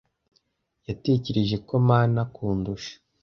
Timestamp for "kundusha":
2.33-2.93